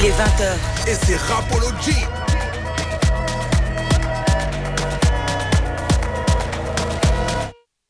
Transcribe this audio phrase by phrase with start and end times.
[0.00, 0.54] Il est 20h.
[0.86, 1.96] Et c'est Rapology.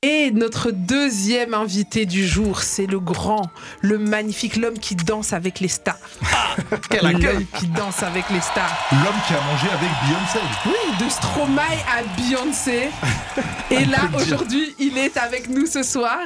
[0.03, 3.51] Et notre deuxième invité du jour, c'est le grand,
[3.83, 5.99] le magnifique, l'homme qui danse avec les stars.
[6.91, 8.89] Quel accueil qui danse avec les stars.
[8.93, 10.39] L'homme qui a mangé avec Beyoncé.
[10.67, 12.91] Oui, de Stromae à Beyoncé.
[13.71, 16.19] Et là, aujourd'hui, il est avec nous ce soir.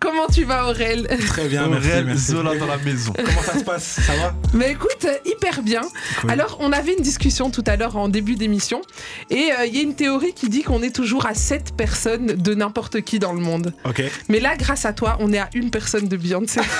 [0.00, 1.06] Comment tu vas, Aurel?
[1.26, 2.32] Très bien, Aurel merci.
[2.32, 3.12] Zola dans la maison.
[3.16, 4.00] Comment ça se passe?
[4.06, 4.34] Ça va?
[4.52, 5.82] Mais écoute, hyper bien.
[6.20, 6.30] Cool.
[6.30, 8.82] Alors, on avait une discussion tout à l'heure en début d'émission.
[9.30, 12.26] Et euh, il y a une théorie qui dit qu'on est toujours à 7 personnes
[12.26, 13.72] de n'importe qui dans le monde.
[13.84, 14.02] Ok.
[14.28, 16.60] Mais là, grâce à toi, on est à une personne de Beyoncé.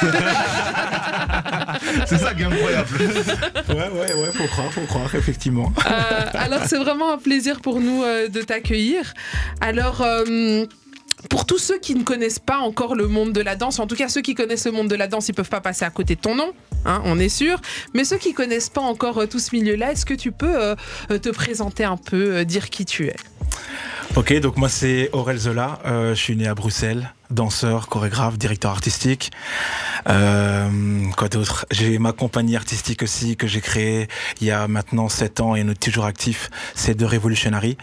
[2.06, 2.97] C'est ça qui est incroyable.
[3.68, 5.72] Ouais, ouais, ouais, faut croire, faut croire, effectivement.
[5.86, 9.14] Euh, alors c'est vraiment un plaisir pour nous euh, de t'accueillir.
[9.60, 10.64] Alors euh,
[11.28, 13.96] pour tous ceux qui ne connaissent pas encore le monde de la danse, en tout
[13.96, 16.14] cas ceux qui connaissent le monde de la danse, ils peuvent pas passer à côté
[16.14, 16.52] de ton nom,
[16.84, 17.60] hein, on est sûr.
[17.94, 20.74] Mais ceux qui connaissent pas encore tout ce milieu-là, est-ce que tu peux
[21.08, 23.16] te présenter un peu, euh, dire qui tu es?
[24.16, 28.70] Ok, donc moi c'est Aurel Zola, euh, je suis né à Bruxelles, danseur, chorégraphe, directeur
[28.70, 29.30] artistique.
[30.08, 30.68] Euh,
[31.16, 31.66] quoi d'autre?
[31.70, 34.08] J'ai ma compagnie artistique aussi que j'ai créée
[34.40, 37.76] il y a maintenant 7 ans et est toujours actif, c'est The Revolutionary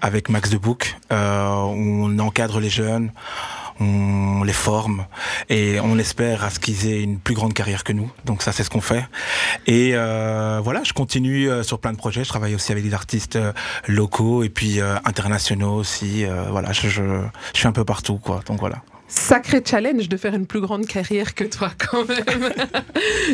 [0.00, 0.96] avec Max de Bouc.
[1.12, 3.12] Euh, on encadre les jeunes,
[3.80, 5.06] on les forme
[5.48, 8.10] et on espère à ce qu'ils aient une plus grande carrière que nous.
[8.24, 9.04] Donc ça c'est ce qu'on fait.
[9.66, 12.24] Et euh, voilà, je continue euh, sur plein de projets.
[12.24, 13.52] Je travaille aussi avec des artistes euh,
[13.88, 16.24] locaux et puis euh, internationaux aussi.
[16.50, 17.02] Voilà, je, je,
[17.54, 18.40] je suis un peu partout quoi.
[18.46, 18.82] Donc voilà.
[19.14, 22.50] Sacré challenge de faire une plus grande carrière que toi quand même.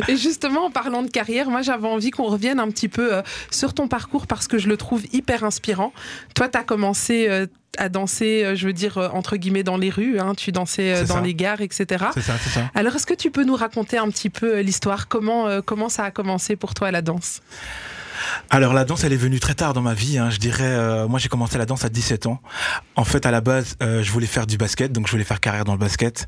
[0.08, 3.22] Et justement, en parlant de carrière, moi j'avais envie qu'on revienne un petit peu euh,
[3.52, 5.92] sur ton parcours parce que je le trouve hyper inspirant.
[6.34, 7.46] Toi, tu as commencé euh,
[7.78, 10.94] à danser, euh, je veux dire, euh, entre guillemets, dans les rues, hein, tu dansais
[10.94, 11.20] euh, dans ça.
[11.20, 12.06] les gares, etc.
[12.14, 12.70] C'est ça, c'est ça.
[12.74, 15.08] Alors, est-ce que tu peux nous raconter un petit peu l'histoire?
[15.08, 17.40] Comment, euh, comment ça a commencé pour toi la danse?
[18.50, 20.18] Alors la danse, elle est venue très tard dans ma vie.
[20.18, 20.28] hein.
[20.30, 22.40] Je dirais, euh, moi j'ai commencé la danse à 17 ans.
[22.96, 25.38] En fait, à la base, euh, je voulais faire du basket, donc je voulais faire
[25.40, 26.26] carrière dans le basket.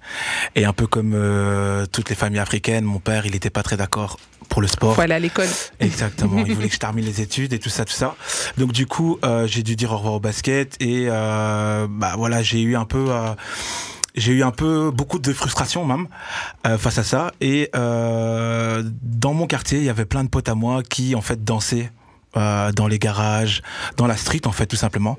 [0.54, 3.76] Et un peu comme euh, toutes les familles africaines, mon père, il n'était pas très
[3.76, 4.18] d'accord
[4.48, 4.94] pour le sport.
[4.94, 5.48] Faut aller à l'école.
[5.80, 8.14] Exactement, il voulait que je termine les études et tout ça, tout ça.
[8.56, 11.08] Donc du coup, j'ai dû dire au revoir au basket et
[11.88, 13.06] bah voilà, j'ai eu un peu.
[13.10, 13.34] euh,
[14.16, 16.08] j'ai eu un peu beaucoup de frustration même
[16.66, 20.48] euh, face à ça et euh, dans mon quartier il y avait plein de potes
[20.48, 21.92] à moi qui en fait dansaient
[22.36, 23.62] euh, dans les garages,
[23.96, 25.16] dans la street en fait tout simplement.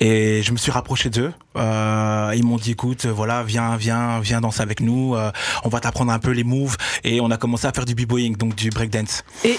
[0.00, 1.32] Et je me suis rapproché d'eux.
[1.56, 5.14] Euh, ils m'ont dit écoute, voilà, viens, viens, viens danser avec nous.
[5.14, 5.30] euh,
[5.64, 6.76] on va t'apprendre un peu les moves.
[7.04, 9.24] Et on a commencé à faire du b-boying, donc du breakdance.
[9.44, 9.58] Et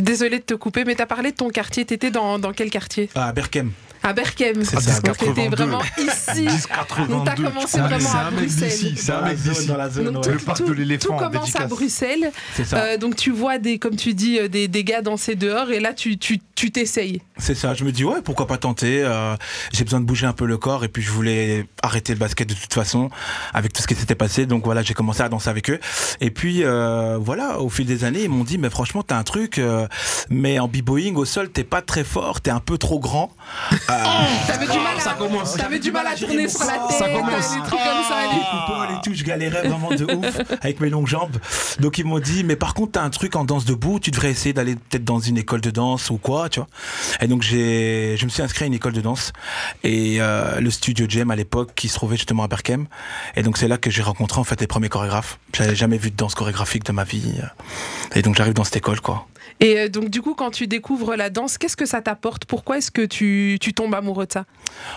[0.00, 1.84] désolé de te couper, mais tu as parlé de ton quartier.
[1.84, 3.08] Tu étais dans, dans quel quartier?
[3.14, 3.70] À Berkem.
[4.02, 4.64] À Berkem.
[4.64, 5.56] C'est ça, Donc, t'étais 82.
[5.56, 6.46] vraiment ici.
[6.46, 7.08] 10,82.
[7.08, 8.68] Donc, t'as commencé C'est un- vraiment à Bruxelles.
[8.68, 8.94] d'ici.
[8.96, 9.66] C'est un Dans la mec zone, d'ici.
[9.68, 10.20] dans la zone.
[10.32, 11.66] Le parc de l'éléphant, Tout commence à.
[11.66, 12.32] Bruxelles.
[12.54, 12.76] C'est ça.
[12.78, 15.80] Euh, donc tu vois des, comme tu dis, euh, des, des gars danser dehors et
[15.80, 17.22] là tu tu tu t'essayes.
[17.38, 17.74] C'est ça.
[17.74, 19.02] Je me dis ouais, pourquoi pas tenter.
[19.04, 19.34] euh,
[19.72, 22.48] J'ai besoin de bouger un peu le corps et puis je voulais arrêter le basket
[22.48, 23.10] de toute façon
[23.54, 24.46] avec tout ce qui s'était passé.
[24.46, 25.78] Donc voilà, j'ai commencé à danser avec eux.
[26.20, 29.22] Et puis euh, voilà, au fil des années, ils m'ont dit mais franchement t'as un
[29.24, 29.86] truc, euh,
[30.30, 33.30] mais en b-boying au sol t'es pas très fort, t'es un peu trop grand.
[33.92, 35.54] Euh, T'avais du mal à, ça commence.
[35.56, 37.54] t'avais du mal à tourner sur la tête, Ça commence.
[37.54, 38.16] des trucs comme ça.
[38.32, 41.36] les et tout, je galérais vraiment de ouf avec mes longues jambes.
[41.80, 44.30] Donc ils m'ont dit, mais par contre, t'as un truc en danse debout, tu devrais
[44.30, 46.68] essayer d'aller peut-être dans une école de danse ou quoi, tu vois.
[47.20, 49.32] Et donc j'ai, je me suis inscrit à une école de danse
[49.84, 52.86] et euh, le studio Jam à l'époque qui se trouvait justement à Berkem.
[53.36, 55.38] Et donc c'est là que j'ai rencontré en fait les premiers chorégraphes.
[55.54, 57.34] J'avais jamais vu de danse chorégraphique de ma vie.
[58.14, 59.26] Et donc j'arrive dans cette école, quoi.
[59.60, 62.44] Et euh, donc du coup quand tu découvres la danse, qu'est-ce que ça t'apporte?
[62.44, 64.44] Pourquoi est-ce que tu, tu tombes amoureux de ça?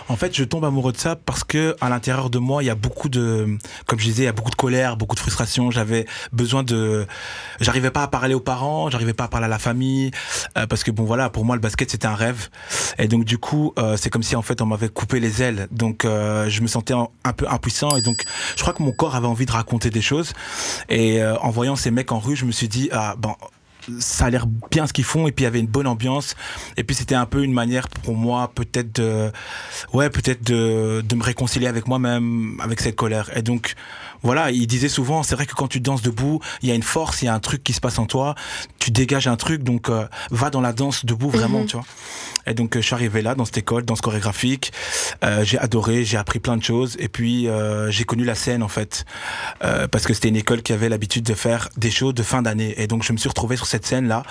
[0.08, 2.70] En fait, je tombe amoureux de ça parce que à l'intérieur de moi, il y
[2.70, 5.70] a beaucoup de, comme je disais, il y a beaucoup de colère, beaucoup de frustration.
[5.70, 7.06] J'avais besoin de,
[7.60, 10.10] j'arrivais pas à parler aux parents, j'arrivais pas à parler à la famille,
[10.56, 12.48] euh, parce que bon voilà, pour moi le basket c'était un rêve.
[12.98, 15.68] Et donc du coup, euh, c'est comme si en fait on m'avait coupé les ailes.
[15.70, 18.24] Donc je me sentais en- un peu impuissant et donc
[18.56, 20.32] je crois que mon corps avait envie de raconter des choses.
[20.88, 23.34] Et en voyant ces mecs en rue, je me suis dit ah bon
[23.98, 26.34] ça a l'air bien ce qu'ils font et puis il y avait une bonne ambiance
[26.76, 29.30] et puis c'était un peu une manière pour moi peut-être de
[29.92, 33.30] ouais peut-être de, de me réconcilier avec moi-même avec cette colère.
[33.36, 33.74] Et donc
[34.26, 36.82] voilà il disait souvent c'est vrai que quand tu danses debout il y a une
[36.82, 38.34] force il y a un truc qui se passe en toi
[38.78, 41.66] tu dégages un truc donc euh, va dans la danse debout vraiment Mhm.
[41.66, 41.86] tu vois
[42.48, 44.72] et donc euh, je suis arrivé là dans cette école danse chorégraphique
[45.24, 48.62] Euh, j'ai adoré j'ai appris plein de choses et puis euh, j'ai connu la scène
[48.62, 49.04] en fait
[49.92, 52.74] parce que c'était une école qui avait l'habitude de faire des shows de fin d'année.
[52.82, 54.22] Et donc je me suis retrouvé sur cette scène-là,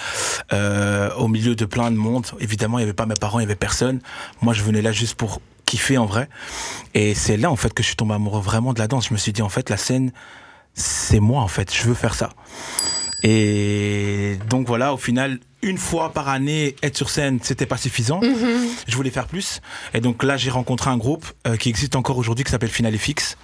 [1.17, 2.25] au milieu de plein de monde.
[2.39, 3.99] Évidemment, il n'y avait pas mes parents, il n'y avait personne.
[4.41, 6.29] Moi, je venais là juste pour kiffer en vrai.
[6.93, 9.07] Et c'est là en fait que je suis tombé amoureux vraiment de la danse.
[9.09, 10.11] Je me suis dit en fait la scène,
[10.73, 11.73] c'est moi en fait.
[11.73, 12.29] Je veux faire ça.
[13.23, 18.21] Et donc voilà, au final, une fois par année, être sur scène, c'était pas suffisant.
[18.21, 18.67] Mhm.
[18.87, 19.61] Je voulais faire plus.
[19.93, 22.95] Et donc là, j'ai rencontré un groupe euh, qui existe encore aujourd'hui qui s'appelle Final
[22.97, 23.35] FX.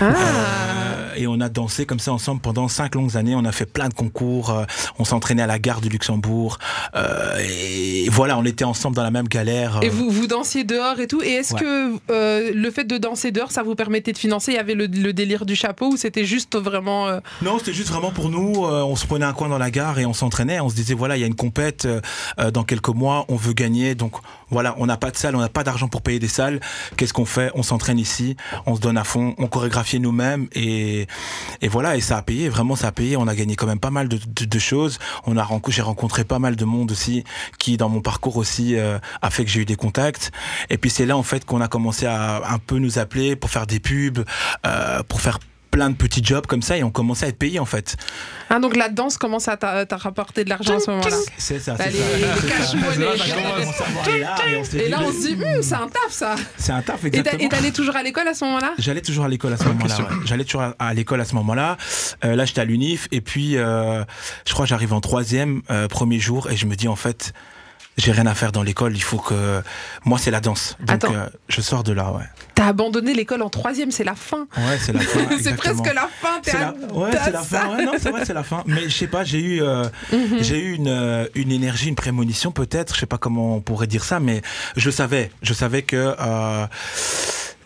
[0.00, 0.04] Ah.
[0.04, 3.34] Euh, et on a dansé comme ça ensemble pendant cinq longues années.
[3.34, 4.50] On a fait plein de concours.
[4.50, 4.64] euh,
[4.98, 6.58] on s'entraînait à la gare du Luxembourg.
[6.94, 9.80] Euh, et voilà, on était ensemble dans la même galère.
[9.82, 11.22] Et vous, vous dansiez dehors et tout.
[11.22, 11.60] Et est-ce Ouais.
[11.60, 14.52] que le fait de danser dehors, ça vous permettait de financer?
[14.52, 17.08] Il y avait le, le délire du chapeau ou c'était juste vraiment.
[17.42, 18.64] Non, c'était juste vraiment pour nous.
[18.64, 20.60] on se prenait un coin dans la gare et on s'entraînait.
[20.60, 21.86] On se disait voilà, il y a une compète
[22.52, 23.94] dans quelques mois, on veut gagner.
[23.94, 24.12] Donc
[24.50, 26.60] voilà, on n'a pas de salle, on n'a pas d'argent pour payer des salles.
[26.96, 27.50] Qu'est-ce qu'on fait?
[27.54, 28.36] On s'entraîne ici,
[28.66, 31.06] on se donne à fond, on chorégraphie nous-mêmes et
[31.60, 31.96] et voilà.
[31.96, 33.16] Et ça a payé, vraiment ça a payé.
[33.16, 34.98] On a gagné quand même pas mal de, de- de choses.
[35.26, 37.24] On a j'ai rencontré pas mal de monde aussi
[37.58, 40.32] qui dans mon parcours aussi euh, a fait que j'ai eu des contacts.
[40.68, 43.50] Et puis c'est là en fait qu'on a commencé à un peu nous appeler pour
[43.50, 44.24] faire des pubs,
[44.66, 45.38] euh, pour faire
[45.70, 47.96] plein de petits jobs comme ça et on commençait à être payé en fait.
[48.48, 51.16] Ah, donc la danse commence à t'a rapporté de l'argent à ce moment-là.
[51.36, 51.98] C'est ça, c'est ça.
[54.78, 56.34] et là, on se dit, Hum, c'est un taf ça.
[56.56, 57.42] C'est un taf, exactement.
[57.42, 58.72] Et t'allais toujours à l'école à ce moment-là?
[58.78, 59.96] J'allais toujours à l'école à ce moment-là.
[60.24, 61.76] J'allais toujours à, l'école à ce moment-là.
[62.24, 64.04] Euh, là, j'étais à l'UNIF et puis euh,
[64.46, 67.32] je crois que j'arrive en troisième, euh, premier jour et je me dis en fait,
[68.00, 68.96] j'ai rien à faire dans l'école.
[68.96, 69.62] Il faut que
[70.04, 70.76] moi, c'est la danse.
[70.80, 72.12] Donc euh, je sors de là.
[72.12, 72.24] Ouais.
[72.54, 74.46] T'as abandonné l'école en troisième, c'est la fin.
[74.56, 75.20] Ouais, c'est la fin.
[75.42, 76.40] c'est presque la fin.
[76.42, 77.76] T'es la, ouais, c'est la fin.
[77.76, 78.62] Ouais, non, c'est vrai, c'est la fin.
[78.66, 80.38] Mais je sais pas, j'ai eu, euh, Mhm.
[80.40, 82.94] j'ai eu une, euh, une énergie, une prémonition peut-être.
[82.94, 84.42] Je sais pas comment on pourrait dire ça, mais
[84.76, 86.66] je savais, je savais que euh,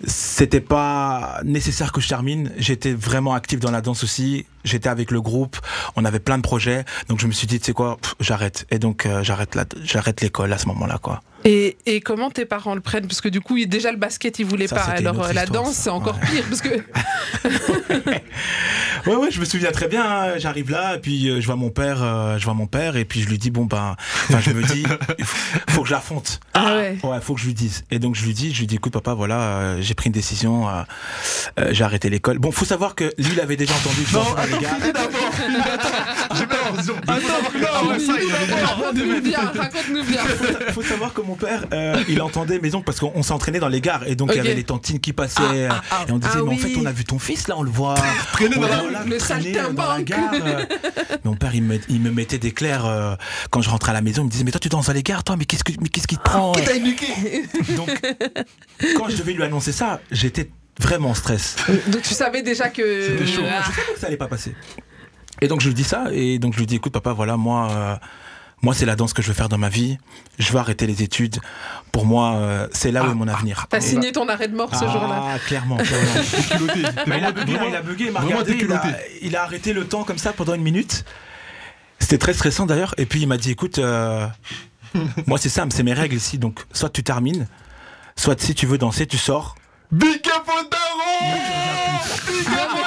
[0.06, 2.52] c'était pas nécessaire que je termine.
[2.56, 4.46] J'étais vraiment actif dans la danse aussi.
[4.64, 5.56] J'étais avec le groupe.
[5.96, 6.84] On avait plein de projets.
[7.08, 8.66] Donc je me suis dit, tu sais quoi, j'arrête.
[8.70, 11.22] Et donc euh, j'arrête j'arrête l'école à ce moment-là, quoi.
[11.44, 14.46] Et, et comment tes parents le prennent Parce que du coup, déjà le basket, ils
[14.46, 14.82] voulaient Ça, pas.
[14.82, 16.28] Alors euh, la histoire, danse, c'est encore Ouais.
[16.30, 16.44] pire.
[16.48, 16.68] Parce que
[19.06, 20.02] Ouais, ouais, je me souviens très bien.
[20.04, 20.38] hein.
[20.38, 23.04] J'arrive là, et puis euh, je vois mon père, euh, je vois mon père, et
[23.04, 23.96] puis je lui dis bon ben,
[24.40, 24.84] je me dis,
[25.18, 26.40] il faut, faut que je l'affronte.
[26.54, 26.96] Ah ouais.
[27.02, 27.84] Ouais, faut que je lui dise.
[27.90, 30.12] Et donc je lui dis, je lui dis, écoute papa, voilà, euh, j'ai pris une
[30.12, 30.82] décision, euh,
[31.60, 32.38] euh, j'ai arrêté l'école.
[32.38, 34.00] Bon, faut savoir que lui, il avait déjà entendu.
[34.14, 35.30] Non, les attends, finis d'abord.
[36.78, 40.20] Attends, faut savoir que avant ça, il avait déjà raconte-nous bien, raconte-nous bien.
[40.72, 43.80] faut savoir que mon père, euh, il entendait maison parce qu'on on s'entraînait dans les
[43.80, 46.04] gares et donc il y avait les tantines qui passaient Ah, ah, ah.
[46.08, 47.94] et on disait mais en fait on a vu ton fils là, on le voit
[48.32, 50.30] Traîner dans le la- gare.
[50.34, 50.64] euh.
[51.24, 53.14] Mon père il me, il me mettait des clairs euh,
[53.50, 55.02] quand je rentrais à la maison, il me disait mais toi tu danses dans les
[55.02, 57.06] gares toi mais qu'est-ce que mais qu'est-ce qui te prend Qui t'a éduqué
[57.76, 57.88] Donc
[58.96, 60.50] quand je devais lui annoncer ça, j'étais
[60.80, 61.56] vraiment en stress.
[61.88, 62.82] Donc tu savais déjà que.
[63.18, 63.42] C'était chaud.
[63.48, 63.62] Ah.
[63.62, 64.54] Je savais que ça allait pas passer.
[65.40, 67.68] Et donc je lui dis ça, et donc je lui dis écoute papa, voilà, moi,
[67.70, 67.96] euh,
[68.62, 69.98] moi c'est la danse que je veux faire dans ma vie.
[70.38, 71.38] Je veux arrêter les études.
[71.92, 73.66] Pour moi, euh, c'est là où est mon avenir.
[73.68, 75.38] T'as signé ton arrêt de mort ce ah, jour-là.
[75.46, 76.72] clairement, clairement.
[77.06, 78.88] Mais il a bugué, il a bugué, il m'a regardé, il a, déculotté.
[79.22, 81.04] il a arrêté le temps comme ça pendant une minute.
[81.98, 82.94] C'était très stressant d'ailleurs.
[82.98, 84.26] Et puis il m'a dit écoute, euh,
[85.26, 86.38] moi c'est simple, c'est mes règles ici.
[86.38, 87.46] Donc soit tu termines,
[88.16, 89.56] soit si tu veux danser, tu sors.
[89.90, 91.04] Big up au daron
[92.24, 92.83] Attends, comment tu.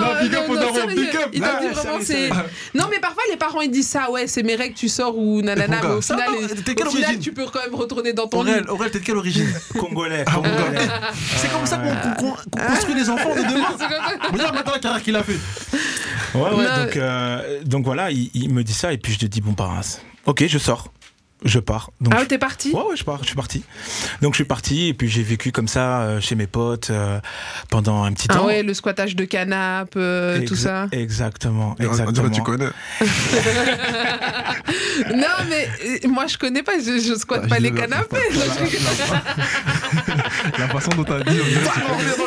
[0.00, 0.94] Non, big up au non, daron, sérieux.
[0.96, 1.28] big up.
[1.32, 2.28] Il t'a Ah, dit vraiment, sérieux, c'est.
[2.28, 2.50] sérieux.
[2.74, 5.42] Non, mais parfois les parents ils disent ça, ouais, c'est mes règles, tu sors ou
[5.42, 8.52] nanana, mais au final, au origine tu peux quand même retourner dans ton lit.
[8.68, 9.48] Aurel, t'es de quelle origine
[9.78, 10.88] Congolais, Ah, congolais.
[11.36, 13.68] C'est comme ça qu'on qu'on construit les enfants de demain.
[14.32, 15.38] Regarde maintenant la carrière qu'il a fait.
[16.34, 19.26] Ouais, ouais, donc, euh, donc voilà, il, il me dit ça et puis je te
[19.26, 19.70] dis bon bah
[20.26, 20.92] ok je sors,
[21.44, 21.90] je pars.
[22.00, 22.70] Donc Ah t'es parti?
[22.72, 23.62] Ouais, ouais, je pars, je suis parti.
[24.22, 27.20] Donc je suis parti et puis j'ai vécu comme ça euh, chez mes potes euh,
[27.70, 28.46] pendant un petit Ah temps.
[28.46, 30.86] ouais, le squattage de canapes, euh, tout ça.
[30.92, 32.30] Exactement, exactement.
[32.30, 32.68] tu connais.
[35.14, 35.68] Non, mais
[36.08, 38.16] moi je connais pas, je, je squatte Ah, pas je- les canapés.
[40.58, 42.16] la- façon dont t'as dit, on dirait que tu connais.
[42.16, 42.26] dans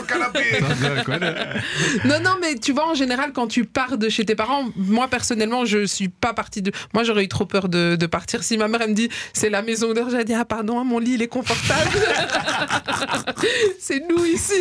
[0.95, 1.59] le canapé.
[2.05, 5.07] Non, non, mais tu vois, en général, quand tu pars de chez tes parents, moi
[5.07, 6.71] personnellement, je suis pas partie de.
[6.93, 8.43] Moi, j'aurais eu trop peur de, de partir.
[8.43, 10.99] Si ma mère, elle me dit, c'est la maison d'heure, j'ai dit, ah, pardon, mon
[10.99, 11.89] lit, il est confortable.
[13.79, 14.53] c'est nous ici.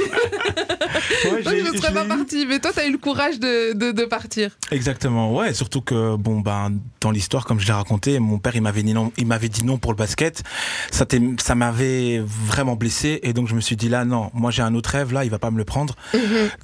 [1.25, 2.47] Ouais, Donc, je serais je pas partie.
[2.47, 4.51] Mais toi, t'as eu le courage de, de, de partir.
[4.71, 8.63] Exactement, ouais, surtout que bon ben dans l'histoire comme je l'ai raconté, mon père il
[8.63, 10.43] m'avait dit non, il m'avait dit non pour le basket.
[10.91, 11.05] Ça
[11.41, 14.75] ça m'avait vraiment blessé et donc je me suis dit là non, moi j'ai un
[14.75, 15.95] autre rêve là, il va pas me le prendre.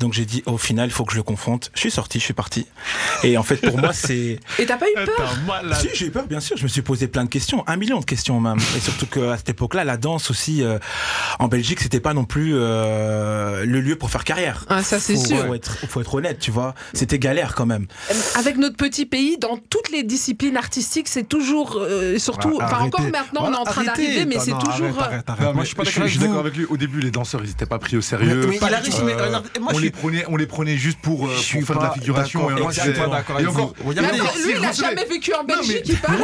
[0.01, 1.71] Donc j'ai dit au final, il faut que je le confronte.
[1.75, 2.67] Je suis sorti, je suis parti.
[3.23, 5.35] Et en fait pour moi c'est Et t'as pas eu peur?
[5.81, 7.64] si j'ai eu peur bien sûr, je me suis posé plein de questions.
[7.67, 8.59] Un million de questions même.
[8.77, 10.79] Et surtout qu'à cette époque-là, la danse aussi euh,
[11.39, 14.65] en Belgique, c'était pas non plus euh, le lieu pour faire carrière.
[14.69, 15.47] Ah, ça c'est sûr.
[15.47, 16.75] faut être, faut être honnête, tu vois.
[16.93, 17.87] C'était galère quand même.
[18.37, 22.85] Avec notre petit pays, dans toutes les disciplines artistiques, c'est toujours, euh, surtout, Ah, enfin
[22.85, 24.99] encore maintenant, on est en train d'arriver, mais c'est toujours.
[25.01, 25.41] arrête, arrête, arrête.
[25.41, 26.65] Non, Moi, mais je suis pas d'accord avec lui.
[26.67, 28.35] Au début, les danseurs, ils étaient pas pris au sérieux.
[28.47, 30.47] Mais- mais il a réussi, mais Euh, regarde, moi, on, je les prenait, on les
[30.47, 32.51] prenait juste pour, euh, Je pour suis faire de la figuration.
[32.51, 35.97] et Moi, je suis pas d'accord avec lui, il a jamais vécu en Belgique, il
[35.99, 36.19] parle.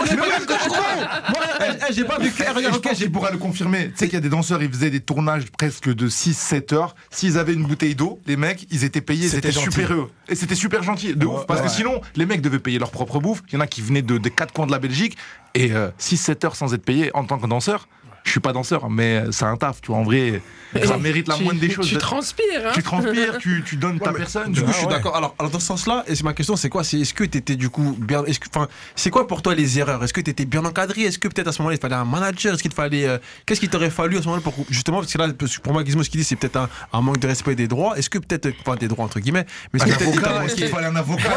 [1.61, 2.43] Eh, eh, j'ai pas vécu.
[2.43, 3.89] eh, je ok, pense j'ai qu'il pourra le confirmer.
[3.91, 6.95] Tu sais qu'il y a des danseurs, ils faisaient des tournages presque de 6-7 heures.
[7.11, 10.11] S'ils avaient une bouteille d'eau, les mecs, ils étaient payés, C'était super heureux.
[10.29, 11.47] Et c'était super gentil, de Ouais, ouf.
[11.47, 11.67] Parce ouais.
[11.67, 13.43] que sinon, les mecs devaient payer leur propre bouffe.
[13.49, 15.17] Il y en a qui venaient de, des quatre coins de la Belgique.
[15.55, 17.89] Et 6-7 heures sans être payés en tant que danseur.
[18.31, 19.97] Je suis pas danseur, mais c'est un taf, tu vois.
[19.99, 20.41] En vrai,
[20.85, 21.89] ça mérite la Tu- moindre des choses.
[21.89, 22.71] Tu d'être- transpires, hein.
[22.73, 24.53] tu transpires, tu, tu donnes ta personne.
[24.53, 24.93] Du coup, Ah je suis ouais.
[24.93, 25.17] d'accord.
[25.17, 26.85] Alors, alors, dans ce sens-là, et c'est ma question, c'est quoi?
[26.85, 29.53] C'est est-ce que tu étais du coup bien est-ce que enfin, c'est quoi pour toi
[29.57, 30.05] les erreurs?
[30.05, 31.03] Est-ce que tu étais bien encadré?
[31.03, 32.55] Est-ce que peut-être à ce moment-là il fallait un manager?
[32.55, 35.19] Est-ce qu'il fallait euh, qu'est-ce qu'il t'aurait fallu à ce moment-là pour justement parce que
[35.19, 35.27] là
[35.65, 37.99] pour moi Gizmo ce qu'il dit c'est peut-être un, un manque de respect des droits.
[37.99, 41.31] Est-ce que peut-être enfin des droits entre guillemets, mais est-ce que qu'il fallait un avocat?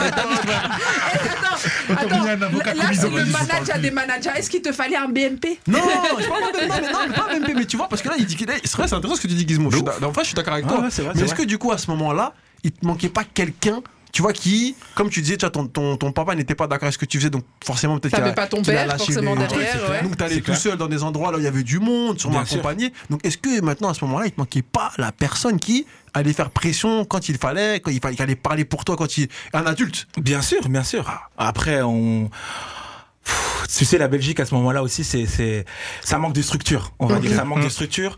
[1.89, 4.29] Attends, là le manager des managers.
[4.37, 5.79] Est-ce qu'il te fallait un BNP Non,
[6.19, 8.25] je parle pas mais non, mais pas MP, mais tu vois, parce que là, il
[8.25, 8.61] dit qu'il est.
[8.65, 9.71] C'est vrai, c'est intéressant ce que tu dis, Gizmo.
[9.71, 10.81] Je suis d'a- en fait, je suis d'accord avec Ah toi.
[10.81, 11.43] ouais, c'est vrai, mais c'est est-ce vrai.
[11.43, 15.09] que du coup, à ce moment-là, il te manquait pas quelqu'un tu vois, qui, comme
[15.09, 17.17] tu disais, tu vois, ton, ton, ton papa n'était pas d'accord avec ce que tu
[17.17, 19.39] faisais, donc forcément, peut-être qu'il T'avais a- pas ton qu'il a père lâché forcément les-
[19.47, 20.03] derrière, Ouais, ouais.
[20.03, 20.57] Donc, t'allais C'est tout clair.
[20.59, 22.57] seul dans des endroits là où il y avait du monde, sûrement Bien sûr.
[22.59, 22.93] accompagné.
[23.09, 26.31] Donc, est-ce que maintenant, à ce moment-là, il te manquait pas la personne qui allait
[26.33, 29.29] faire pression quand il fallait, quand il fallait, qui allait parler pour toi, quand il.
[29.51, 30.07] Un adulte?
[30.21, 31.11] Bien sûr, bien sûr.
[31.35, 32.29] Après, on.
[33.67, 35.65] Tu sais, la Belgique à ce moment-là aussi, c'est, c'est,
[36.01, 36.93] ça manque de structure.
[36.99, 38.17] On va dire, ça manque de structure.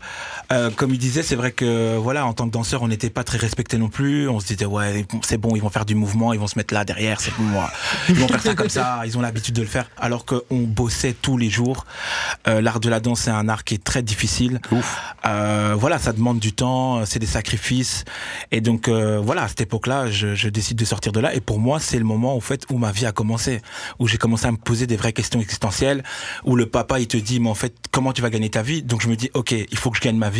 [0.52, 3.24] Euh, comme il disait, c'est vrai que voilà, en tant que danseur, on n'était pas
[3.24, 4.28] très respecté non plus.
[4.28, 6.72] On se disait ouais, c'est bon, ils vont faire du mouvement, ils vont se mettre
[6.72, 7.70] là derrière, c'est bon, moi.
[8.08, 9.90] Ils vont faire ça comme ça, ils ont l'habitude de le faire.
[9.98, 11.84] Alors qu'on bossait tous les jours.
[12.46, 14.60] Euh, l'art de la danse, c'est un art qui est très difficile.
[15.24, 18.04] Euh, voilà, ça demande du temps, c'est des sacrifices.
[18.52, 21.34] Et donc euh, voilà, à cette époque-là, je, je décide de sortir de là.
[21.34, 23.62] Et pour moi, c'est le moment au fait où ma vie a commencé,
[23.98, 26.04] où j'ai commencé à me poser des vraies questions existentielles,
[26.44, 28.82] où le papa il te dit, mais en fait, comment tu vas gagner ta vie?
[28.82, 30.35] Donc je me dis, ok, il faut que je gagne ma vie.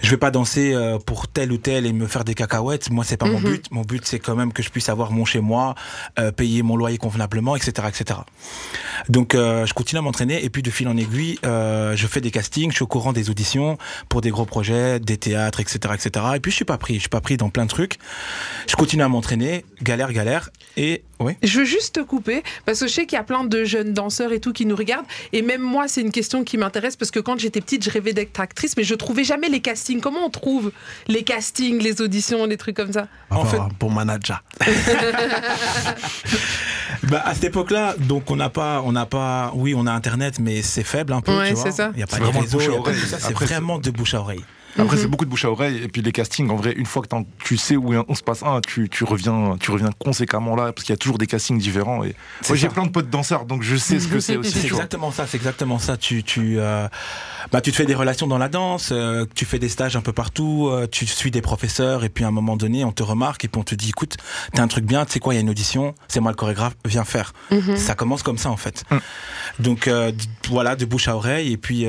[0.00, 2.90] Je vais pas danser euh, pour tel ou tel et me faire des cacahuètes.
[2.90, 3.70] Moi, c'est pas mon but.
[3.70, 5.74] Mon but, c'est quand même que je puisse avoir mon chez moi,
[6.18, 8.20] euh, payer mon loyer convenablement, etc., etc.
[9.08, 12.20] Donc euh, je continue à m'entraîner et puis de fil en aiguille, euh, je fais
[12.20, 15.94] des castings, je suis au courant des auditions pour des gros projets, des théâtres, etc.,
[15.94, 16.26] etc.
[16.36, 17.98] Et puis je suis pas pris, je suis pas pris dans plein de trucs.
[18.68, 21.32] Je continue à m'entraîner, galère, galère, et oui.
[21.42, 23.92] Je veux juste te couper parce que je sais qu'il y a plein de jeunes
[23.92, 25.06] danseurs et tout qui nous regardent.
[25.32, 28.12] Et même moi, c'est une question qui m'intéresse parce que quand j'étais petite, je rêvais
[28.12, 30.00] d'être actrice, mais je trouvais jamais les castings.
[30.00, 30.72] Comment on trouve
[31.08, 33.06] les castings, les auditions, les trucs comme ça?
[33.30, 34.42] En fait- un bon manager.
[37.04, 40.38] Bah, à cette époque-là, donc on n'a pas, on n'a pas, oui, on a Internet,
[40.38, 41.36] mais c'est faible un peu.
[41.36, 41.64] Ouais, tu vois.
[41.64, 41.90] c'est ça.
[41.94, 43.18] Il y a pas de ça.
[43.20, 44.44] C'est vraiment de bouche à oreille.
[44.78, 45.02] Après, Mhm.
[45.02, 45.80] c'est beaucoup de bouche à oreille.
[45.82, 48.22] Et puis les castings, en vrai, une fois que t'en- tu sais où on se
[48.22, 51.26] passe un, tu, tu, reviens, tu reviens conséquemment là, parce qu'il y a toujours des
[51.26, 52.02] castings différents.
[52.04, 52.14] Et
[52.48, 54.50] moi, j'ai plein de potes danseurs, donc je sais ce que c'est aussi.
[54.58, 55.96] C'est exactement ça, c'est exactement ça.
[55.96, 56.88] Tu, tu, euh,
[57.52, 60.00] bah, tu te fais des relations dans la danse, euh, tu fais des stages un
[60.00, 63.02] peu partout, euh, tu suis des professeurs, et puis à un moment donné, on te
[63.02, 64.16] remarque, et puis on te dit, écoute,
[64.52, 66.36] t'as un truc bien, tu sais quoi, il y a une audition, c'est moi le
[66.36, 67.32] chorégraphe, viens faire.
[67.76, 68.84] Ça commence comme ça, en fait.
[68.90, 68.96] Mm.
[69.60, 70.10] Donc, euh,
[70.48, 71.86] voilà, de bouche à oreille, et puis...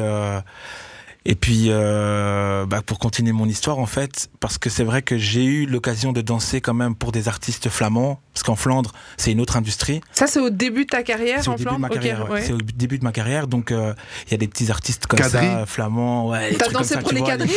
[1.25, 5.17] et puis, euh, bah, pour continuer mon histoire, en fait, parce que c'est vrai que
[5.17, 9.31] j'ai eu l'occasion de danser quand même pour des artistes flamands, parce qu'en Flandre, c'est
[9.31, 10.01] une autre industrie.
[10.11, 11.93] Ça, c'est au début de ta carrière C'est au en début de Flandre ma Ok,
[11.95, 12.23] carrière.
[12.25, 12.29] ouais.
[12.31, 12.43] ouais.
[12.45, 13.93] C'est au début de ma carrière, donc euh,
[14.27, 16.29] il y a des petits artistes comme ça, flamands.
[16.29, 17.51] Ouais, T'as comme dansé ça, pour tu les quadrilles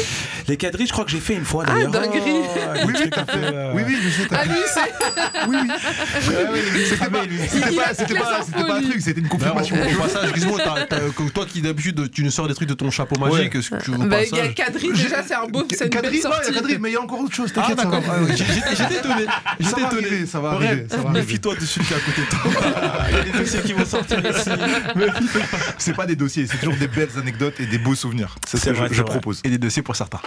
[0.47, 1.91] Les quadrilles, je crois que j'ai fait une fois Ah, d'ailleurs.
[1.91, 2.21] dinguerie.
[2.27, 4.29] Oh, Oui, oui, euh, Oui, oui, je sais.
[4.31, 5.47] Ah, lui, c'est.
[5.49, 5.69] Oui, oui.
[6.89, 9.29] C'était pas, c'était pas, toutes c'était les pas, c'était infos, pas un truc, c'était une
[9.29, 9.77] confirmation.
[9.77, 12.75] au passage, Gizmo, t'as- t'as- que toi qui d'habitude tu nous sors des trucs de
[12.75, 15.35] ton chapeau magique, est-ce que tu, au Bah, il y a passage- quadrille, déjà, c'est
[15.35, 15.65] un beau.
[15.71, 17.35] C'est une belle Quadrille, non, il y a quadrille, mais il y a encore autre
[17.35, 17.51] chose.
[17.57, 19.25] Ah T'inquiète, d'accord, ah, j'étais étonné.
[19.27, 20.07] Ça J'étais va étonné.
[20.07, 21.21] arriver, ça va arriver, ça va arriver.
[21.21, 22.41] Méfie-toi de celui qui est à côté de toi.
[23.11, 24.51] Il y a des dossiers qui vont sortir ici.
[25.79, 28.35] C'est pas des dossiers, c'est toujours des belles anecdotes et des beaux souvenirs.
[28.47, 29.41] C'est ce C'est que je, propose.
[29.45, 30.21] Et des dossiers pour certains.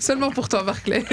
[0.00, 1.04] Seulement pour toi, Barclay.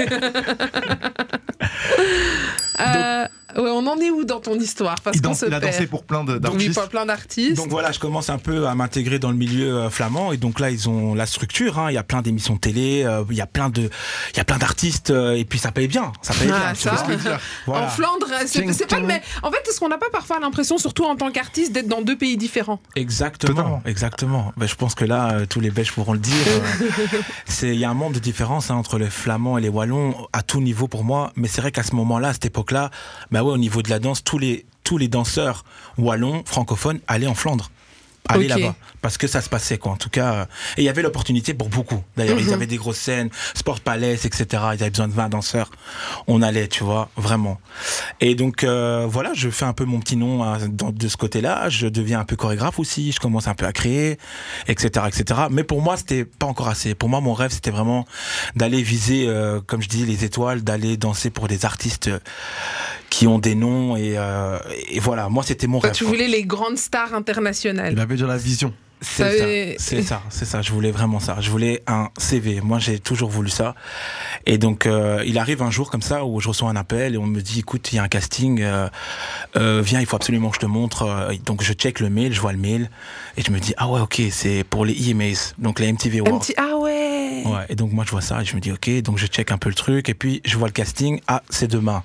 [2.80, 5.00] Euh, ouais, on en est où dans ton histoire?
[5.02, 5.90] Parce qu'on se il a dansé perd.
[5.90, 6.74] pour plein oui, d'artistes.
[6.74, 7.56] pas plein d'artistes.
[7.56, 10.60] Donc voilà, je commence un peu à m'intégrer dans le milieu euh, flamand et donc
[10.60, 11.78] là ils ont la structure.
[11.78, 11.90] hein.
[11.90, 13.82] Il y a plein d'émissions de télé, euh, il y a plein de,
[14.32, 16.74] il y a plein d'artistes euh, et puis ça paye bien, ça paye Ah, bien.
[16.74, 17.38] ça.
[17.66, 17.86] Voilà.
[17.86, 19.20] En Flandre, c'est pas le même.
[19.42, 22.16] En fait, est-ce qu'on n'a pas parfois l'impression, surtout en tant qu'artiste, d'être dans deux
[22.16, 23.82] pays différents Exactement, Totalement.
[23.86, 24.52] exactement.
[24.56, 26.34] Ben, je pense que là, euh, tous les Belges pourront le dire.
[27.46, 30.14] c'est, il y a un monde de différence hein, entre les Flamands et les Wallons
[30.32, 31.32] à tout niveau pour moi.
[31.36, 32.90] Mais c'est vrai qu'à ce moment-là, à cette époque-là,
[33.42, 35.64] bah ouais, au niveau de la danse, tous les tous les danseurs
[35.98, 37.70] wallons francophones allaient en Flandre.
[38.28, 40.44] Aller là-bas parce que ça se passait quoi en tout cas euh,
[40.76, 42.02] et il y avait l'opportunité pour beaucoup.
[42.16, 42.44] D'ailleurs Mhm.
[42.46, 45.72] ils avaient des grosses scènes Sport Palace etc ils avaient besoin de 20 danseurs.
[46.28, 47.60] On allait tu vois vraiment.
[48.20, 51.68] Et donc euh, voilà je fais un peu mon petit nom hein, de ce côté-là
[51.68, 54.18] je deviens un peu chorégraphe aussi je commence un peu à créer
[54.68, 56.94] etc etc mais pour moi c'était pas encore assez.
[56.94, 58.06] Pour moi mon rêve c'était vraiment
[58.54, 62.08] d'aller viser euh, comme je dis les étoiles d'aller danser pour des artistes
[63.12, 66.12] qui ont des noms et, euh, et voilà moi c'était mon Toi, rêve tu quoi.
[66.14, 67.92] voulais les grandes stars internationales.
[67.92, 68.72] Il avait déjà la vision.
[69.04, 70.62] C'est Ça ça, avait- c'est ça, c'est ça.
[70.62, 71.36] Je voulais vraiment ça.
[71.40, 72.60] Je voulais un CV.
[72.60, 73.74] Moi, j'ai toujours voulu ça.
[74.46, 77.18] Et donc, euh, il arrive un jour comme ça où je reçois un appel et
[77.18, 78.88] on me dit, écoute, il y a un casting, euh,
[79.56, 81.02] euh, viens, il faut absolument que je te montre.
[81.02, 82.90] Euh, Donc, je check le mail, je vois le mail
[83.36, 86.36] et je me dis, ah ouais, ok, c'est pour les EMAs, donc les MTV Awards.
[86.38, 87.42] MT Ah ouais.
[87.44, 89.50] Ouais, et donc moi je vois ça et je me dis ok, donc je check
[89.50, 91.20] un peu le truc et puis je vois le casting.
[91.26, 92.04] Ah, c'est demain.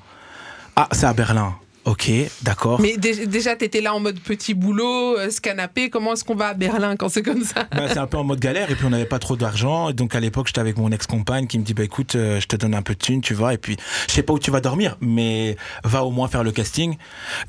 [0.80, 1.56] Ah, c'est à Berlin.
[1.86, 2.12] Ok,
[2.44, 2.80] d'accord.
[2.82, 5.90] Mais dé- déjà, t'étais là en mode petit boulot, euh, ce canapé.
[5.90, 7.66] Comment est-ce qu'on va à Berlin quand c'est comme ça?
[7.72, 8.70] Bah, c'est un peu en mode galère.
[8.70, 9.92] Et puis on n'avait pas trop d'argent.
[9.92, 12.58] Donc à l'époque j'étais avec mon ex-compagne qui me dit bah écoute euh, je te
[12.58, 13.54] donne un peu de thune tu vois.
[13.54, 15.56] Et puis je sais pas où tu vas dormir mais
[15.86, 16.98] va au moins faire le casting.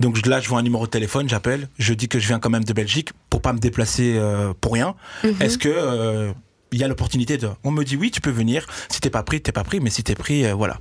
[0.01, 1.69] Donc là je vois un numéro de téléphone j'appelle.
[1.81, 4.73] Je dis que je viens quand même de Belgique pour pas me déplacer euh, pour
[4.73, 4.95] rien.
[5.41, 6.33] Est-ce que euh,
[6.73, 7.49] il y a l'opportunité de.
[7.65, 8.67] On me dit oui, tu peux venir.
[8.91, 9.81] Si t'es pas pris, t'es pas pris.
[9.81, 10.79] Mais si t'es pris, euh, voilà.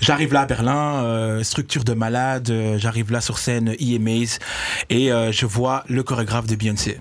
[0.00, 2.50] J'arrive là à Berlin, euh, structure de malade.
[2.50, 4.38] euh, J'arrive là sur scène EMAs
[4.88, 7.00] et euh, je vois le chorégraphe de Beyoncé.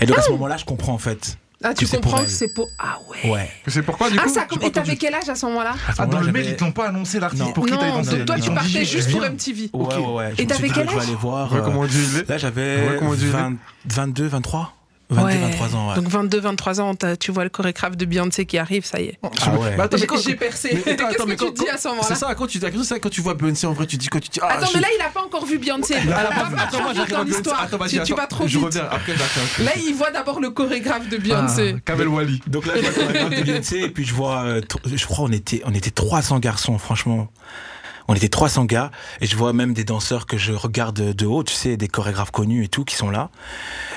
[0.00, 1.38] Et donc à ce moment-là, je comprends en fait.
[1.64, 2.68] Ah, tu comprends que c'est pour.
[2.78, 3.30] Ah ouais.
[3.30, 3.50] Ouais.
[3.66, 5.74] C'est pourquoi du coup Ah, ça, et t'avais quel âge à ce moment-là?
[5.98, 7.52] Ah, dans le mail, ils t'ont pas annoncé l'artiste Non.
[7.52, 8.24] pour qui t'allais Non, danser.
[8.26, 8.54] toi, non, tu non.
[8.56, 9.70] partais juste pour MTV.
[9.72, 11.06] Ouais, ouais, Et t'avais quel je vais âge?
[11.08, 11.52] aller voir.
[11.54, 13.54] Là, j'avais Ouais, comment Dieu il est 20
[13.86, 14.75] 22, 23
[15.08, 15.38] 22, Ouais.
[15.38, 15.88] 23 ans.
[15.90, 15.94] Ouais.
[15.96, 19.18] Donc 22, 23 ans, tu vois le chorégraphe de Beyoncé qui arrive, ça y est.
[19.22, 19.76] Ah ouais.
[19.76, 20.82] Bah, attends, mais J'ai quand- j'ai percé.
[20.84, 23.08] mais attends, Qu'est-ce que tu dis à ce moment-là C'est ça, quand tu, c'est quand
[23.08, 24.88] tu vois Beyoncé en vrai, tu dis quoi tu dis, ah, Attends, je- mais là,
[24.98, 25.94] il a pas encore vu Beyoncé.
[26.00, 27.62] Va là, pas attends, moi j'arrive dans l'histoire.
[27.62, 28.66] Attends, vas-y, Tu, vas trop Je vite.
[28.66, 29.42] reviens après, d'accord.
[29.64, 31.74] Là, il voit d'abord le chorégraphe de Beyoncé.
[31.76, 32.40] Ah, Kamel Wally.
[32.48, 35.24] Donc là, je vois le chorégraphe de Beyoncé et puis je vois, euh, je crois,
[35.28, 37.28] on était, on était 300 garçons, franchement.
[38.08, 41.42] On était 300 gars et je vois même des danseurs que je regarde de haut,
[41.42, 43.30] tu sais, des chorégraphes connus et tout qui sont là.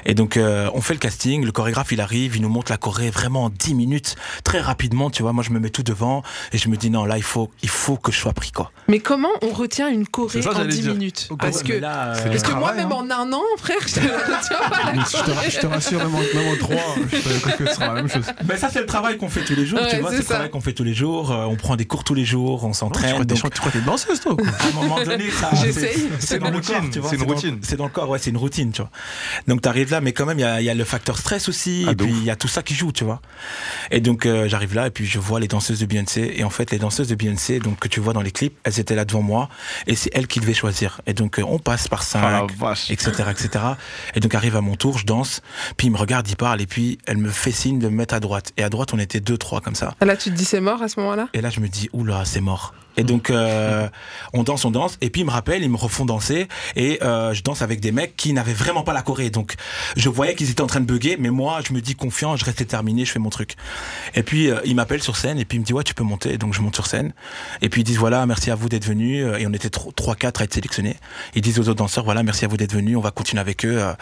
[0.05, 2.77] Et donc euh, on fait le casting, le chorégraphe il arrive, il nous montre la
[2.77, 5.33] choré vraiment en 10 minutes, très rapidement, tu vois.
[5.33, 6.23] Moi je me mets tout devant
[6.53, 8.71] et je me dis non là il faut, il faut que je sois pris quoi.
[8.87, 10.93] Mais comment on retient une choré ça, en j'allais 10 dire.
[10.93, 12.95] minutes Ouais, Parce Ouais, que, mais là, euh, parce que moi, travail, même hein.
[12.95, 15.99] en un an, frère, je ne retiens pas la Mais je te, je te rassure,
[15.99, 16.77] même en, même en 3,
[17.11, 18.25] je te que ce sera la même chose.
[18.47, 20.23] Mais ça c'est le travail qu'on fait tous les jours, Ouais, tu vois, c'est le
[20.23, 21.31] travail qu'on fait tous les jours.
[21.31, 23.13] euh, on prend des cours tous les jours, on Tu s'entraîne.
[23.13, 23.25] crois
[24.05, 25.49] toi à un moment donné, ça.
[25.53, 26.09] J'essaye.
[26.19, 27.09] c'est- une dans le routine, corps, tu vois.
[27.09, 27.59] c'est une dans- routine.
[27.61, 28.91] C'est dans le corps, ouais, c'est une routine, tu vois.
[29.47, 31.49] Donc t'arrives là, mais quand même, il y a, il y a le facteur stress
[31.49, 33.21] aussi, Ah, et puis il y a tout ça qui joue, tu vois.
[33.91, 36.49] Et donc euh, j'arrive là, et puis je vois les danseuses de Beyoncé, et en
[36.49, 39.05] fait, les danseuses de Beyoncé, donc que tu vois dans les clips, elles étaient là
[39.05, 39.49] devant moi,
[39.87, 41.01] et c'est elles qui devaient choisir.
[41.07, 42.89] Et donc euh, on passe par Ah la cinq, vache.
[42.91, 43.49] etc., etc.
[44.15, 45.41] Et donc arrive à mon tour, je danse,
[45.77, 48.13] puis il me regarde, il parle, et puis elle me fait signe de me mettre
[48.13, 48.51] à droite.
[48.57, 49.95] Et à droite, on était deux, trois comme ça.
[50.01, 51.27] Là, tu te dis c'est mort à ce moment-là?
[51.33, 52.73] Et là, je me dis, oula, c'est mort.
[52.99, 53.87] Et donc, euh,
[54.33, 54.97] on danse, on danse.
[54.99, 56.49] Et puis, ils me rappellent, ils me refont danser.
[56.75, 59.29] Et euh, je danse avec des mecs qui n'avaient vraiment pas la Corée.
[59.29, 59.55] Donc,
[59.95, 61.15] je voyais qu'ils étaient en train de bugger.
[61.17, 63.55] Mais moi, je me dis confiant, je reste déterminé, je fais mon truc.
[64.15, 65.39] Et puis, euh, ils m'appellent sur scène.
[65.39, 66.37] Et puis, ils me disent, ouais, tu peux monter.
[66.37, 67.13] Donc, je monte sur scène.
[67.61, 69.25] Et puis, ils disent, voilà, merci à vous d'être venus.
[69.39, 70.97] Et on était 3-4 à être sélectionnés.
[71.35, 72.97] Ils disent aux autres danseurs, voilà, merci à vous d'être venus.
[72.97, 73.77] On va continuer avec eux.
[73.79, 73.93] Euh,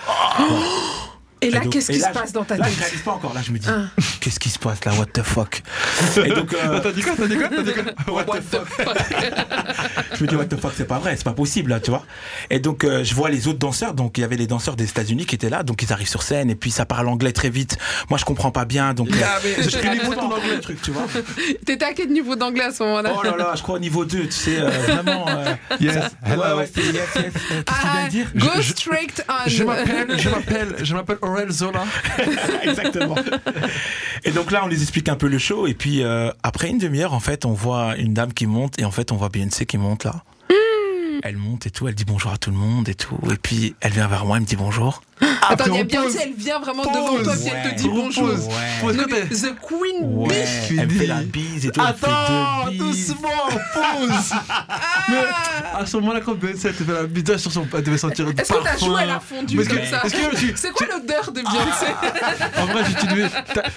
[1.42, 3.34] Et là, qu'est-ce qui se passe dans ta Là, je tête réalise pas encore.
[3.34, 3.86] Là, je me dis, Ah.
[4.22, 4.94] qu'est-ce qui se passe là?
[4.94, 5.62] What the fuck?
[6.26, 7.14] Et donc, euh, T'as dit quoi?
[7.18, 7.48] T'as dit quoi?
[7.50, 8.14] T'as dit quoi?
[8.26, 8.98] What the fuck?
[10.18, 12.04] Je me dis, what the fuck, c'est pas vrai, c'est pas possible, là, tu vois.
[12.50, 14.86] Et donc, euh, je vois les autres danseurs, donc il y avait les danseurs des
[14.86, 17.50] États-Unis qui étaient là, donc ils arrivent sur scène, et puis ça parle anglais très
[17.52, 17.78] vite.
[18.10, 19.10] Moi, je comprends pas bien, donc.
[19.12, 19.16] euh,
[19.60, 21.06] je réalise pas encore le truc, tu vois.
[21.66, 23.12] T'étais à quel niveau d'anglais à ce moment-là?
[23.16, 25.28] Oh là là, je crois au niveau 2, tu sais, euh, vraiment.
[25.30, 26.42] euh, Yes, ça- hello.
[26.42, 27.04] ouais, ouais, c'était yes, yes.
[27.14, 28.28] Qu'est-ce que tu viens de dire?
[28.36, 29.50] Go straight on.
[29.50, 31.84] Je m'appelle, je m'appelle, je m'appelle Aurel Zola.
[32.64, 33.16] Exactement.
[34.24, 36.78] Et donc là, on les explique un peu le show, et puis euh, après une
[36.78, 39.66] demi-heure, en fait, on voit une dame qui monte, et en fait, on voit Beyoncé
[39.66, 40.24] qui monte là.
[41.24, 43.18] Elle monte et tout, elle dit bonjour à tout le monde et tout.
[43.32, 45.02] Et puis elle vient vers moi, elle me dit bonjour.
[45.50, 46.94] Attends, il y a on Beyoncé, elle vient vraiment Pause.
[46.94, 47.94] devant toi, puis elle te dit Ouais.
[47.96, 48.28] bonjour.
[48.28, 50.28] Le- t'es- The Queen Ouais,
[50.70, 50.78] Bee.
[50.80, 51.82] elle fait la bise et tout.
[51.82, 53.30] elle fait Attends, doucement,
[53.74, 54.10] pause.
[55.10, 55.18] Mais
[55.80, 58.32] à ce moment-là, quand Beyoncé te fait la bise sur son, elle devait sentir le
[58.40, 60.02] Est-ce que ta joue, elle a fondu comme que- ça
[60.56, 61.88] C'est quoi l'odeur de Beyoncé
[62.62, 63.30] En vrai, j'ai tu devais-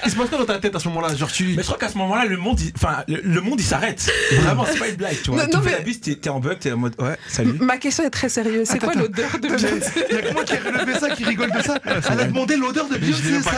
[0.04, 1.44] Il se passe quoi dans ta tête à ce moment-là Genre, tu.
[1.56, 4.10] Mais je crois qu'à ce moment-là, le monde, il- enfin, le, monde, il s'arrête.
[4.32, 5.42] Vraiment, c'est pas une blague, tu vois.
[5.44, 7.16] Non, tu non, fais mais- la bise, t'es t'es en bug, t'es en mode, ouais,
[7.28, 7.54] salut.
[7.60, 8.68] Ma question est très sérieuse.
[8.68, 11.24] C'est quoi l'odeur de Beyoncé Il y a que moi qui ai relevé ça, qui
[11.30, 11.78] rigole de ça.
[11.84, 13.50] Elle a demandé l'odeur de Beyoncé, ça.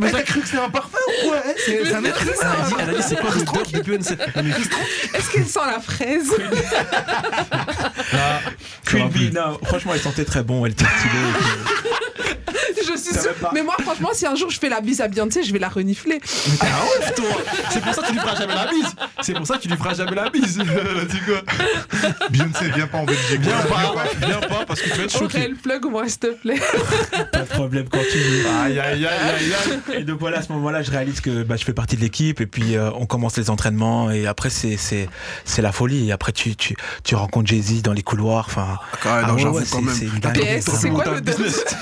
[0.00, 2.32] Mais t'as cru que c'était un parfum ou quoi hein C'est un être humain.
[2.40, 4.14] Elle a dit, elle a dit c'est quoi l'odeur de Beyoncé
[5.14, 6.30] Est-ce qu'elle sent la fraise
[8.10, 11.89] ça va Bambi, non, franchement, elle sentait très bon, elle était stylée.
[13.52, 15.68] Mais moi, franchement, si un jour je fais la bise à Beyoncé, je vais la
[15.68, 16.20] renifler.
[16.50, 16.70] Mais t'es un
[17.00, 17.24] ouf, toi
[17.70, 19.68] C'est pour ça que tu lui feras jamais la bise C'est pour ça que tu
[19.68, 20.58] lui feras jamais la bise
[21.10, 21.42] Dis quoi
[22.30, 23.40] Beyoncé, viens pas en Belgique.
[23.40, 25.38] Viens pas, viens pas, parce que tu vas être choqué.
[25.38, 26.60] Aurel, plug-moi, s'il te plaît.
[27.32, 28.46] Pas de problème quand tu veux.
[28.48, 29.52] Aïe, aïe, aïe, aïe,
[29.88, 32.00] aïe Et donc voilà, à ce moment-là, je réalise que bah, je fais partie de
[32.00, 35.08] l'équipe et puis euh, on commence les entraînements et après c'est c'est
[35.44, 36.08] c'est la folie.
[36.08, 38.46] Et après tu tu tu rencontres Jay-Z dans les couloirs.
[38.48, 40.20] Enfin, ah ouais, ouais, quand c'est- même.
[40.22, 41.64] c'est PS, t'as c'est fait quoi le business.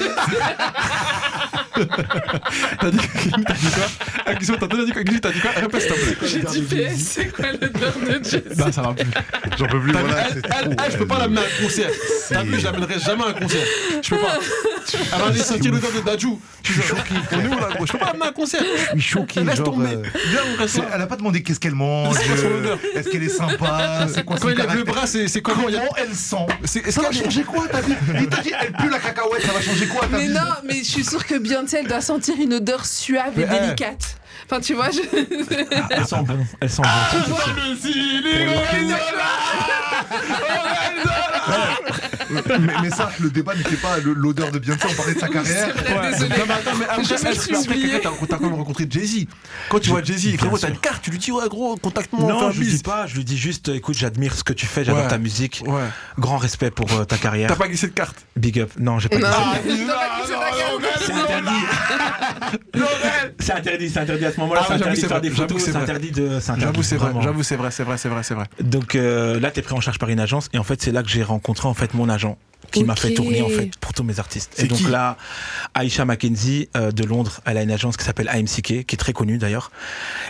[2.80, 2.98] T'as dit
[3.46, 3.84] t'as dit quoi
[4.26, 6.28] Ah, Guizou, t'as dit quoi Guizou, t'as dit quoi Répète, s'il te plaît.
[6.28, 9.06] J'ai dit PS, c'est quoi l'odeur de Jay Non, ça va plus.
[9.58, 10.42] J'en peux plus, T'as voilà, elle, elle,
[10.76, 10.84] trop.
[10.84, 11.90] elle, je peux pas l'amener à un concert.
[12.30, 13.62] T'as vu, je l'amènerai jamais à un concert.
[14.02, 14.38] Je peux pas.
[15.12, 16.40] Elle va aller sentir l'odeur de Dajou.
[16.64, 17.14] Je suis choqué.
[17.32, 17.86] On est où là, gros?
[17.86, 18.62] Je peux pas l'amener à un concert.
[18.94, 19.86] Je suis choqué, Laisse tomber.
[19.94, 20.80] euh, Viens, on reste.
[20.92, 22.16] Elle a pas demandé qu'est-ce qu'elle mange.
[22.18, 25.62] Euh, Est-ce qu'elle est sympa C'est quoi Quand son il lève le bras, c'est comment
[25.64, 26.46] Comment elle sent
[26.90, 29.60] Ça va changer quoi ta vie Il t'a dit, elle pue la cacahuète, ça va
[29.60, 32.86] changer quoi Mais non, mais je suis sûre que Beyoncé, elle doit sentir une odeur
[32.86, 33.60] suave et eh.
[33.60, 34.16] délicate.
[34.46, 35.00] Enfin, tu vois, je...
[35.90, 36.88] elles sont bon, elles sont bon.
[42.30, 42.42] Mais,
[42.82, 45.68] mais ça, le débat n'était pas l'odeur de Beyoncé, on parlait de sa carrière.
[46.12, 46.28] Désolé.
[46.30, 49.26] Non, mais attends, mais après, t'as quand même rencontré Jay-Z?
[49.68, 52.50] Quand tu vois Jay-Z, frérot, t'as une carte, tu lui dis, ouais, gros, contacte-moi, Non,
[52.50, 55.02] je lui dis pas, je lui dis juste, écoute, j'admire ce que tu fais, j'adore
[55.02, 55.08] Ouais.
[55.08, 55.82] ta musique, Ouais.
[56.18, 58.16] grand respect pour euh, ta carrière, T'as pas glissé de carte?
[58.36, 58.70] big up.
[58.78, 59.32] Non, j'ai pas glissé
[61.06, 61.30] C'est carte.
[61.30, 61.50] interdit.
[63.40, 65.18] C'est interdit, c'est interdit à ce moment-là, Ah c'est ouais, j'avoue, interdit de c'est faire
[65.18, 66.40] vrai, des j'avoue, photos, c'est interdit de.
[66.58, 67.12] J'avoue, c'est vrai.
[67.22, 68.44] J'avoue, c'est vrai, c'est vrai, c'est vrai, c'est vrai.
[68.60, 71.02] Donc euh, là, t'es pris en charge par une agence et en fait, c'est là
[71.02, 72.36] que j'ai rencontré en fait mon agent
[72.70, 74.54] qui m'a fait tourner en fait pour tous mes artistes.
[74.58, 75.16] Et donc là,
[75.80, 79.12] Aisha Mackenzie euh, de Londres, elle a une agence qui s'appelle AMCK, qui est très
[79.14, 79.70] connue d'ailleurs.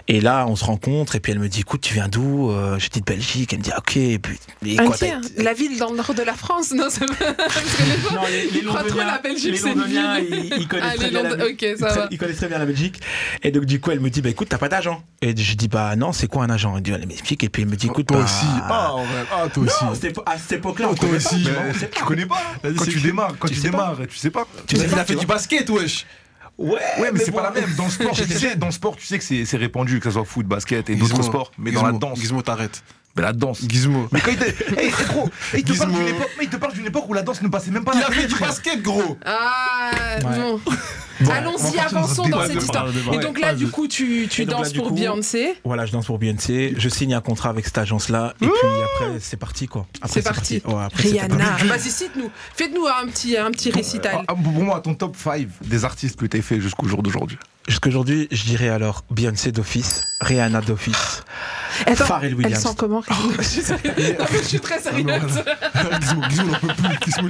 [0.07, 2.51] Et là, on se rencontre et puis elle me dit, écoute, tu viens d'où?
[2.51, 3.53] Euh, Je dis de Belgique.
[3.53, 3.97] Elle me dit, ok.
[3.97, 4.95] Et puis, et quoi,
[5.39, 9.55] la ville dans le nord de la France, non, gens Non, les, Londoniens, la Belgique,
[9.55, 10.53] les Londoniens, ville.
[10.57, 11.67] ils, ils connaissent Ah, très bien la Londoniens, Belgique.
[11.73, 12.09] ok, ça va.
[12.11, 13.01] Ils connaissent très bien la Belgique.
[13.43, 15.03] Et donc, du coup, elle me dit, bah écoute, t'as pas d'agent.
[15.23, 16.77] Et je dis, bah non, c'est quoi un agent?
[16.77, 17.43] Elle dit, elle m'explique.
[17.43, 18.47] Et puis, elle me dit, écoute, Toi bah, aussi.
[18.69, 19.51] Ah, ouais.
[19.65, 21.47] Non, c'était à cette époque-là, on toi aussi.
[21.93, 23.77] tu connais pas Vas-y, Quand tu démarres, quand Tu tu sais pas.
[23.79, 24.47] démarres, tu sais pas.
[24.67, 26.07] Tu sais Il pas, a fait du basket, wesh.
[26.57, 27.73] Ouais, Ouais, mais, c'est bon, pas la même.
[27.77, 30.07] Dans le sport, tu sais, dans le sport, tu sais que c'est c'est répandu, que
[30.07, 31.53] ce soit foot, basket et d'autres sports.
[31.59, 32.83] Mais dans la danse, Gizmo, t'arrêtes.
[33.19, 33.61] Mais la danse.
[33.69, 34.09] Gizmo.
[34.13, 34.45] Mais quand il te,
[34.81, 35.99] hey, gros, il te parle Gizmo.
[36.05, 37.93] d'une époque, mais il te parle d'une époque où la danse ne passait même pas
[37.95, 39.17] Il la a fait du basket, gros.
[39.27, 39.91] Ah,
[40.25, 40.39] Ouais.
[40.39, 40.61] non.
[41.21, 42.87] on Allons-y, avançons dans cette histoire.
[43.13, 45.55] Et donc là, du coup, tu, tu là, danses pour Beyoncé.
[45.65, 46.75] Voilà, je danse pour Beyoncé.
[46.79, 48.35] Je signe un contrat avec cette agence-là.
[48.41, 48.55] Et puis
[48.85, 49.87] après, c'est parti, quoi.
[50.07, 50.63] C'est parti.
[50.65, 51.57] Ouais, après, c'est Rihanna.
[51.67, 52.31] Vas-y, cite-nous.
[52.55, 54.19] Faites-nous un petit, un petit récital.
[54.29, 57.39] Ah, Pour moi, ton top 5 des artistes que t'as fait jusqu'au jour d'aujourd'hui.
[57.67, 61.23] Jusqu'aujourd'hui, je dirais alors Beyoncé d'office, Rihanna d'office,
[61.87, 63.85] Attends, Pharrell elle sent comment Rihanna Je suis sérieuse.
[64.19, 65.07] Non, mais je suis très sérieuse.
[66.01, 66.99] Gizmo, Gizmo, n'en peut plus.
[67.05, 67.29] Gizmo.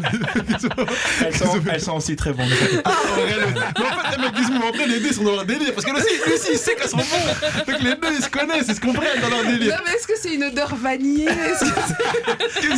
[1.70, 2.46] Elles sont, aussi très bonnes.
[2.84, 5.72] Ah, mais en fait, les mecs Gizmo, en vrai, les deux sont dans leur délire.
[5.74, 6.96] Parce que lui aussi, lui aussi, il sait qu'elles sont.
[6.96, 9.80] Donc les deux, ils se connaissent, ils se comprennent dans leur Non, délire.
[9.86, 12.76] mais est-ce que c'est une odeur vanillée Est-ce que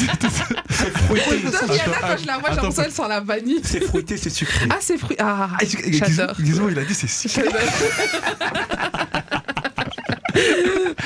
[0.70, 3.60] C'est fruité, Non, quand je la vois, j'ai l'impression qu'elle sent la vanille.
[3.64, 4.66] c'est fruité, c'est sucré.
[4.70, 5.16] Ah, c'est fruit.
[5.18, 6.34] Ah, Ah, j'adore.
[6.40, 7.28] Gizmo, il a dit c'est si.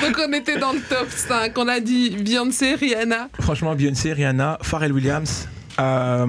[0.01, 1.57] Donc on était dans le top 5.
[1.57, 3.29] On a dit Beyoncé, Rihanna.
[3.39, 5.47] Franchement, Beyoncé, Rihanna, Pharrell Williams.
[5.79, 6.27] euh,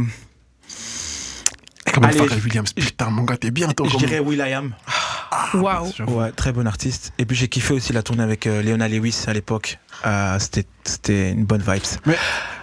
[1.92, 3.86] Comment Allez, Pharrell Williams Putain, mon gars, t'es bien, toi.
[3.90, 4.74] je dirais Will.i.am.
[5.54, 5.90] Waouh.
[6.08, 7.12] Ouais, très bon artiste.
[7.18, 9.78] Et puis j'ai kiffé aussi la tournée avec euh, Leona Lewis à l'époque.
[10.06, 11.82] Euh, C'était c'était une bonne vibes.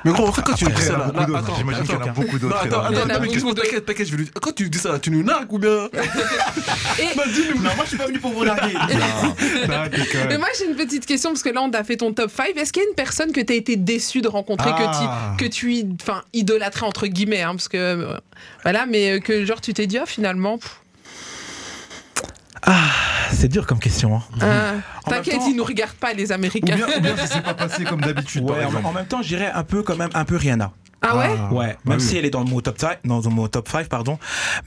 [0.05, 2.03] Mais gros, en fait, quand tu Après, dis ça attends, J'imagine qu'il y en a
[2.03, 2.13] attends.
[2.13, 2.55] beaucoup Non, d'autres.
[2.57, 3.53] attends, attends, attends, mais d'autres.
[3.61, 5.89] t'inquiète, t'inquiète, je vais lui Quand tu dis ça tu nous nargues ou bien?
[6.99, 7.61] Et- Bah, dis-nous.
[7.61, 8.73] Non, moi je suis pas venu pour vous larguer.
[8.73, 10.27] Non, déconne.
[10.29, 12.55] Mais moi j'ai une petite question parce que là on a fait ton top 5.
[12.55, 15.35] Est-ce qu'il y a une personne que tu as été déçu de rencontrer, Ah.
[15.37, 18.17] que tu, que tu id- enfin, idolâtrais entre guillemets, hein, parce que euh,
[18.63, 20.79] voilà, mais euh, que genre tu t'es dit ah finalement, pff,
[23.31, 24.15] C'est dur comme question.
[24.15, 24.21] hein.
[24.41, 24.71] ah,
[25.05, 26.75] En t'inquiète, ils nous regardent pas les Ou Américains.
[26.75, 29.51] bien, ou bien ça s'est pas passé comme d'habitude, Ouais, en, même temps, je dirais
[29.53, 30.71] un peu quand même un peu Rihanna.
[31.05, 32.03] Ah ouais Ouais, bah même oui.
[32.05, 34.17] si elle est dans mon top 5, dans mon top 5 pardon,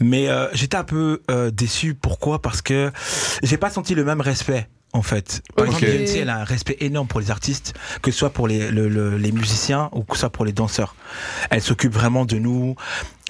[0.01, 2.43] mais euh, j'étais un peu euh, déçu pourquoi?
[2.43, 2.93] Parce que
[3.43, 5.43] j'ai pas senti le même respect en fait.
[5.55, 5.75] Par Ok.
[5.75, 8.71] exemple, Beyoncé, elle a un respect énorme pour les artistes, que ce soit pour les,
[8.71, 10.95] le- le- les musiciens ou que ce soit pour les danseurs.
[11.51, 12.75] Elle s'occupe vraiment de nous.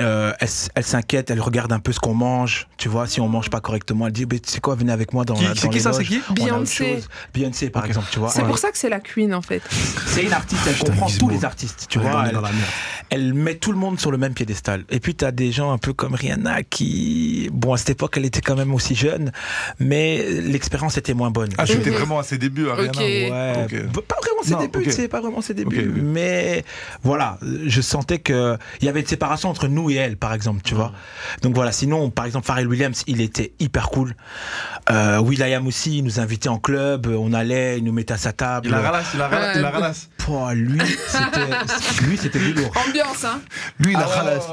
[0.01, 0.33] euh,
[0.75, 2.69] elle, s'inquiète, elle regarde un peu ce qu'on mange.
[2.77, 5.15] Tu vois, si on mange pas correctement, elle dit, mais tu sais quoi, venez avec
[5.15, 7.03] moi dans Qui- la c'est qui ça, c'est qui Beyoncé.
[7.33, 8.29] Beyoncé, par exemple, tu vois.
[8.29, 8.47] C'est Ouais.
[8.47, 9.63] pour ça que c'est la queen en fait.
[10.07, 12.25] C'est une artiste, elle Putain, comprend tous les artistes, tu Ouais, vois.
[12.27, 12.71] Elle, dans la merde.
[13.11, 14.85] Elle met tout le monde sur le même piédestal.
[14.91, 18.15] Et puis, tu as des gens un peu comme Rihanna qui, bon, à cette époque,
[18.17, 19.33] elle était quand même aussi jeune,
[19.79, 21.51] mais l'expérience était moins bonne.
[21.59, 22.91] Ah, j'étais vraiment à ses débuts, Ariana.
[22.93, 22.99] Ok.
[22.99, 23.73] Ouais, Ok.
[23.73, 24.85] b- pas vraiment ses Non, débuts, ok.
[24.85, 25.91] tu sais, pas vraiment ses débuts.
[26.03, 26.65] Mais
[27.03, 30.61] voilà, je sentais que il y avait une séparation entre nous et elle, par exemple,
[30.65, 30.93] tu vois.
[31.43, 34.15] Donc voilà, sinon, par exemple, Pharrell Williams, il était hyper cool.
[34.91, 38.33] Euh, Will.i.am aussi, il nous invitait en club, on allait, il nous mettait à sa
[38.33, 38.67] table.
[38.67, 39.53] Il la ralasse, il la ralasse, Ouais.
[39.57, 40.09] il la ralasse.
[40.19, 42.73] Pouah, lui, c'était, lui, c'était du lourd.
[43.03, 43.41] Ambiance, hein.
[43.79, 44.45] Lui, il a Ah ouais, ralasse.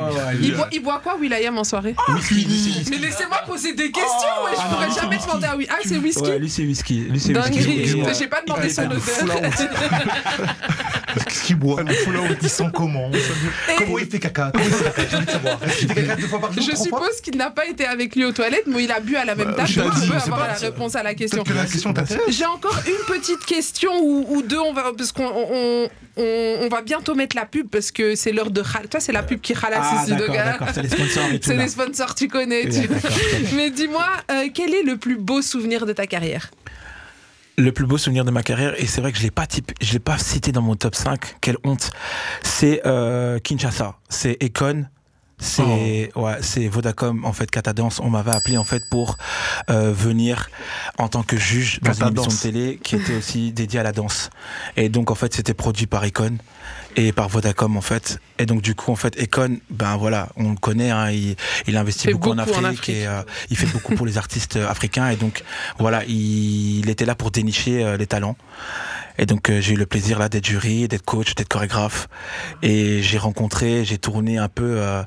[0.41, 1.95] Il boit, il boit quoi, Will.i.am, en soirée?
[2.10, 2.86] Whisky.
[2.89, 4.12] Mais laissez-moi poser des questions,
[4.45, 5.27] ouais, je Ah pourrais jamais whisky.
[5.27, 5.67] demander à oui.
[5.69, 6.21] Ah, c'est whisky?
[6.23, 6.99] Ouais, lui, c'est whisky.
[7.10, 7.51] Lui, c'est whisky.
[7.51, 8.03] Dinguerie.
[8.17, 9.51] J'ai pas demandé son odeur.
[11.27, 13.10] Qu'est-ce qu'il boit Le out, il sent comment?
[13.77, 14.51] Comment il fait caca?
[14.51, 15.08] Comment il fait caca?
[15.10, 15.63] J'ai envie de savoir.
[15.63, 16.99] Est-ce qu'il fait caca deux fois par jour Je trois fois?
[17.08, 19.36] suppose qu'il n'a pas été avec lui aux toilettes, mais il a bu à la
[19.36, 21.13] même table, je donc t'ai tu dit, peux c'est avoir pas- la réponse à la
[21.13, 21.43] question.
[21.43, 22.23] Peut-être que la question t'intéresse.
[22.29, 26.67] J'ai encore une petite question ou, ou deux, on va, parce qu'on on, on- on
[26.69, 29.54] va bientôt mettre la pub parce que c'est l'heure de Toi, c'est la pub qui
[29.54, 30.67] ralasse Ah, ici, d'accord.
[30.74, 31.24] C'est les sponsors.
[31.41, 32.63] C'est les sponsors, tu connais.
[32.69, 33.02] Tu- connais.
[33.56, 36.52] Mais dis-moi, euh, quel est le plus beau souvenir de ta carrière?
[37.58, 39.72] Le plus beau souvenir de ma carrière, et c'est vrai que je l'ai pas type,
[39.80, 41.91] je l'ai pas cité dans mon top 5, quelle honte,
[42.41, 44.86] c'est euh, Kinshasa, c'est Econ,
[45.43, 47.99] c'est ouais, c'est Vodacom en fait Catadance.
[47.99, 49.17] On m'avait appelé en fait pour
[49.69, 50.49] euh, venir
[50.97, 53.91] en tant que juge dans une émission de télé qui était aussi dédiée à la
[53.91, 54.29] danse.
[54.77, 56.38] Et donc en fait c'était produit par Econ
[56.95, 58.19] et par Vodacom en fait.
[58.39, 61.36] Et donc du coup en fait Econ, ben voilà, on le connaît, hein, il,
[61.67, 62.89] il investit beaucoup, en, beaucoup en Afrique Afrique.
[62.89, 65.43] et euh, il fait beaucoup pour les artistes euh, africains et donc
[65.77, 68.38] voilà, il, il était là pour dénicher euh, les talents.
[69.17, 72.08] Et donc euh, j'ai eu le plaisir là d'être jury, d'être coach, d'être chorégraphe.
[72.62, 75.04] Et j'ai rencontré, j'ai tourné un peu euh,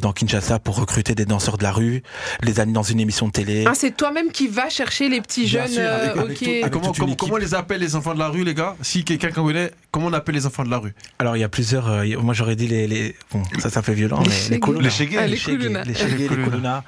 [0.00, 2.02] dans Kinshasa pour recruter des danseurs de la rue,
[2.42, 3.64] les amener dans une émission de télé.
[3.66, 5.72] Ah, c'est toi-même qui vas chercher les petits Bien jeunes.
[5.74, 8.54] sûr, euh, avec- tout- comment, comment, on les appelle les enfants de la rue, les
[8.54, 11.44] gars Si quelqu'un connaît, comment on appelle les enfants de la rue Alors il y
[11.44, 14.34] a plusieurs, euh, moi j'aurais dit les, les bon ça ça fait violent, Les mais
[14.34, 14.50] chégués.
[14.54, 14.82] les Koulouna.
[14.84, 15.16] Les chégués.
[15.18, 15.84] Ah, les les chégués, Koulouna.
[15.84, 16.84] les chégués, les Koulouna.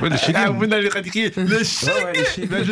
[0.00, 0.38] Ouais, les chégués.
[0.44, 2.48] Ah, vous n'allez pas crier Les ouais, les chégués chégués.
[2.48, 2.64] Les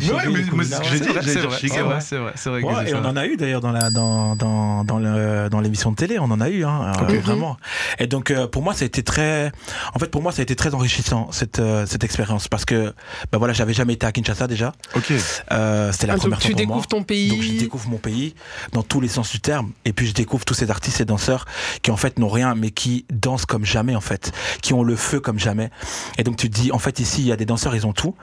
[0.00, 1.12] chégués, mais- les j'ai- C'est dire
[1.48, 1.74] vrai, chégués,
[2.04, 2.62] c'est vrai, c'est vrai.
[2.62, 5.90] Ouais, et on en a eu d'ailleurs dans la dans dans dans le dans l'émission
[5.90, 7.56] de télé, on en a eu hein, euh, vraiment.
[7.98, 9.50] Et donc euh, pour moi ça a été très
[9.94, 12.94] en fait pour moi ça a été très enrichissant cette euh, cette expérience parce que
[13.32, 14.72] bah voilà, j'avais jamais été à Kinshasa déjà.
[14.94, 15.12] Ok.
[15.52, 16.76] Euh, c'était la Ah, première donc fois tu pour moi.
[16.76, 17.28] découvres ton pays.
[17.30, 18.34] Donc je découvre mon pays
[18.72, 21.46] dans tous les sens du terme et puis je découvre tous ces artistes et danseurs
[21.82, 24.96] qui en fait n'ont rien mais qui dansent comme jamais en fait, qui ont le
[24.96, 25.70] feu comme jamais.
[26.18, 27.92] Et donc tu te dis en fait ici il y a des danseurs ils ont
[27.92, 28.14] tout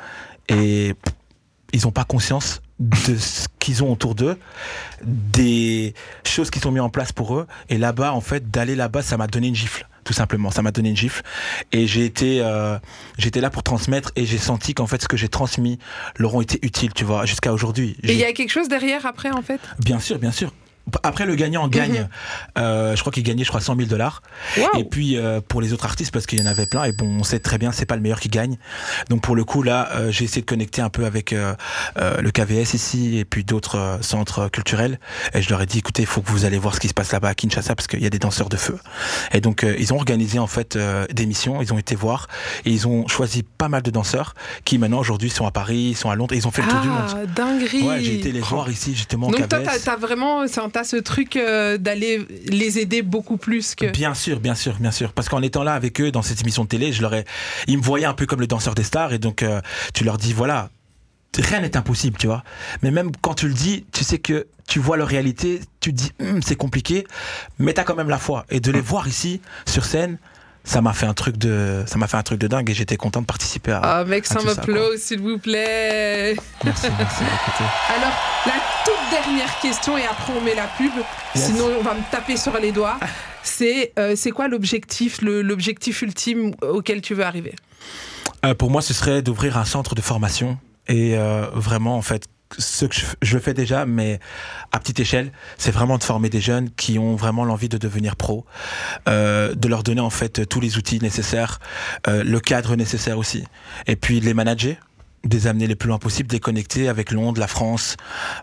[0.50, 0.96] et
[1.74, 4.38] ils n'ont pas conscience de ce qu'ils ont autour d'eux,
[5.04, 5.94] des
[6.26, 7.48] choses qui sont mises en place pour eux.
[7.70, 10.50] Et là-bas, en fait, d'aller là-bas, ça m'a donné une gifle, tout simplement.
[10.50, 11.22] Ça m'a donné une gifle.
[11.72, 12.80] Et j'ai été, euh,
[13.18, 15.78] j'étais là pour transmettre et j'ai senti qu'en fait, ce que j'ai transmis
[16.18, 17.96] leur ont été utiles, tu vois, jusqu'à aujourd'hui.
[18.04, 19.62] Et il y a quelque chose derrière après, en fait?
[19.80, 20.52] Bien sûr, bien sûr.
[21.04, 22.08] Après, le gagnant gagne.
[22.58, 24.22] Euh, je crois qu'il gagnait, je crois, 100 000 dollars.
[24.78, 27.08] Et puis euh, pour les autres artistes, parce qu'il y en avait plein, et bon,
[27.20, 28.58] on sait très bien, c'est pas le meilleur qui gagne.
[29.10, 32.74] Donc pour le coup, là, euh, j'ai essayé de connecter un peu avec le KVS
[32.74, 35.00] ici, et puis d'autres centres culturels.
[35.34, 36.94] Et je leur ai dit, écoutez, il faut que vous allez voir ce qui se
[36.94, 38.78] passe là-bas à Kinshasa, parce qu'il y a des danseurs de feu.
[39.34, 40.78] Et donc ils ont organisé en fait
[41.12, 42.28] des missions, ils ont été voir,
[42.66, 44.34] et ils ont choisi pas mal de danseurs
[44.66, 46.68] qui maintenant aujourd'hui sont à Paris, ils sont à Londres, et ils ont fait le
[46.70, 46.98] tour du monde.
[47.10, 49.66] Ah, dinguerie Ouais, j'ai été les voir ici justement au Donc toi, KVS.
[49.66, 53.88] t'as t'as vraiment, c'est un- t'as ce truc euh, d'aller les aider beaucoup plus que.
[53.88, 55.14] Bien sûr, bien sûr, bien sûr.
[55.14, 57.26] Parce qu'en étant là avec eux dans cette émission de télé, je leur ai,
[57.68, 59.62] ils me voyaient un peu comme le danseur des stars et donc euh,
[59.94, 60.70] tu leur dis voilà,
[61.38, 62.44] rien n'est impossible, tu vois.
[62.82, 65.96] Mais même quand tu le dis, tu sais que tu vois leur réalité, tu te
[65.96, 67.06] dis Hum, c'est compliqué,
[67.60, 70.18] mais t'as quand même la foi et de les voir ici sur scène.
[70.64, 72.96] Ça m'a fait un truc de, ça m'a fait un truc de dingue et j'étais
[72.98, 73.80] content de participer à.
[73.84, 76.36] Ah, mec, ça plaît, s'il vous plaît.
[76.64, 76.86] Merci.
[76.86, 78.14] Alors,
[78.46, 78.54] la
[78.86, 80.92] toute dernière question, et après on met la pub,
[81.36, 81.46] Yes.
[81.48, 83.00] sinon on va me taper sur les doigts.
[83.44, 87.56] C'est euh, c'est quoi l'objectif, l'objectif ultime auquel tu veux arriver?
[88.46, 92.26] Euh, pour moi, ce serait d'ouvrir un centre de formation et euh, vraiment, en fait,
[92.58, 94.20] ce que je, fais déjà, mais
[94.72, 98.16] à petite échelle, c'est vraiment de former des jeunes qui ont vraiment l'envie de devenir
[98.16, 98.46] pro,
[99.08, 101.60] euh, de leur donner en fait tous les outils nécessaires,
[102.08, 103.44] euh, le cadre nécessaire aussi,
[103.88, 104.76] et puis les manager
[105.24, 107.96] de les amener le plus loin possible, de les connecter avec Londres, la France,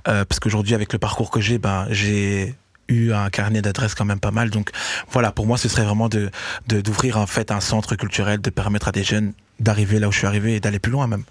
[0.07, 2.55] euh, parce qu'aujourd'hui avec le parcours que j'ai, ben j'ai
[2.89, 4.51] eu un carnet d'adresses quand même pas mal.
[4.51, 4.71] Donc
[5.11, 6.31] voilà, pour moi, ce serait vraiment de-
[6.69, 10.19] d'ouvrir en fait un centre culturel, de permettre à des jeunes d'arriver là où je
[10.19, 11.25] suis arrivé et d'aller plus loin même.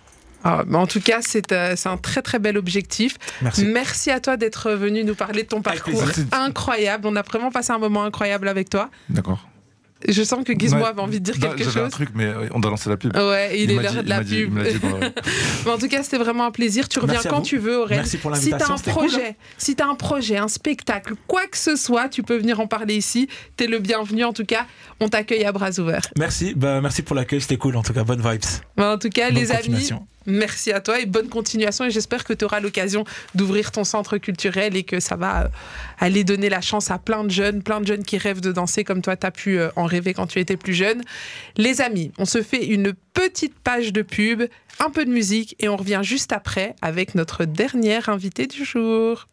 [0.44, 3.18] Ah, En tout cas, c'est euh, c'est un très très bel objectif.
[3.42, 3.66] Merci.
[3.66, 7.08] Merci à toi d'être venu nous parler de ton parcours incroyable.
[7.08, 8.90] On a vraiment passé un moment incroyable avec toi.
[9.10, 9.48] D'accord.
[10.08, 11.92] Je sens que Gizmo avait envie de dire quelque J'avais un chose.
[11.92, 13.16] truc, mais euh, on doit lancer la pub.
[13.16, 14.62] Ouais, il, est l'heure de la dit- pub.
[14.62, 14.80] dit
[15.66, 16.88] Mais en tout cas, c'était vraiment un plaisir.
[16.88, 17.42] Tu reviens quand vous.
[17.46, 17.98] tu veux, Aurel.
[17.98, 21.58] Merci pour Si t'as un cool, projet, si t'as un projet, un spectacle, quoi que
[21.58, 23.28] ce soit, tu peux venir en parler ici.
[23.56, 24.24] T'es le bienvenu.
[24.24, 24.68] En tout cas,
[25.00, 26.06] on t'accueille à bras ouverts.
[26.16, 28.44] Merci, bah, merci pour l'accueil, c'était cool en tout cas, bonne vibes.
[28.78, 29.90] En tout cas, Bonne les amis.
[30.28, 31.86] Merci à toi et bonne continuation.
[31.86, 35.48] Et j'espère que tu auras l'occasion d'ouvrir ton centre culturel et que ça va euh,
[36.00, 38.84] aller donner la chance à plein de jeunes, plein de jeunes qui rêvent de danser
[38.84, 41.02] comme toi, tu as pu euh, en rêver quand tu étais plus jeune.
[41.56, 44.44] Les amis, on se fait une petite page de pub,
[44.80, 49.28] un peu de musique et on revient juste après avec notre dernière invité du jour.